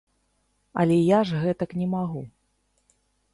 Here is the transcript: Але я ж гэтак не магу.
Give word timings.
Але 0.83 0.97
я 0.97 1.19
ж 1.31 1.43
гэтак 1.43 1.77
не 1.83 1.87
магу. 1.93 2.25